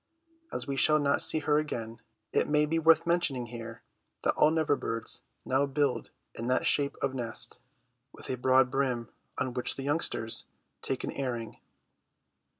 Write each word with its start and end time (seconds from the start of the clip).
As 0.51 0.65
we 0.65 0.75
shall 0.77 0.97
not 0.97 1.21
see 1.21 1.37
her 1.41 1.59
again, 1.59 1.99
it 2.33 2.49
may 2.49 2.65
be 2.65 2.79
worth 2.79 3.05
mentioning 3.05 3.45
here 3.45 3.83
that 4.23 4.33
all 4.33 4.49
Never 4.49 4.75
birds 4.75 5.25
now 5.45 5.67
build 5.67 6.09
in 6.33 6.47
that 6.47 6.65
shape 6.65 6.97
of 7.03 7.13
nest, 7.13 7.59
with 8.11 8.27
a 8.27 8.35
broad 8.35 8.71
brim 8.71 9.09
on 9.37 9.53
which 9.53 9.75
the 9.75 9.83
youngsters 9.83 10.47
take 10.81 11.03
an 11.03 11.11
airing. 11.11 11.57